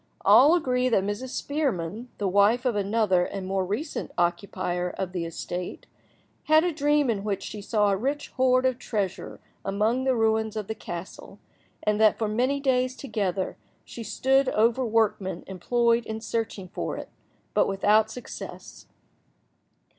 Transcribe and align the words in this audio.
All 0.25 0.55
agree 0.55 0.89
that 0.89 1.03
Mrs. 1.03 1.29
Spearman, 1.29 2.09
the 2.17 2.27
wife 2.27 2.65
of 2.65 2.75
another 2.75 3.23
and 3.23 3.45
more 3.45 3.63
recent 3.63 4.09
occupier 4.17 4.89
of 4.89 5.11
the 5.11 5.25
estate, 5.25 5.85
had 6.45 6.63
a 6.63 6.73
dream 6.73 7.07
in 7.11 7.23
which 7.23 7.43
she 7.43 7.61
saw 7.61 7.91
a 7.91 7.95
rich 7.95 8.29
hoard 8.29 8.65
of 8.65 8.79
treasure 8.79 9.39
among 9.63 10.03
the 10.05 10.15
ruins 10.15 10.55
of 10.55 10.65
the 10.65 10.73
castle, 10.73 11.37
and 11.83 12.01
that 12.01 12.17
for 12.17 12.27
many 12.27 12.59
days 12.59 12.95
together 12.95 13.57
she 13.85 14.01
stood 14.01 14.49
over 14.49 14.83
workmen 14.83 15.43
employed 15.45 16.07
in 16.07 16.19
searching 16.19 16.67
for 16.69 16.97
it, 16.97 17.09
but 17.53 17.67
without 17.67 18.09
success. 18.09 18.87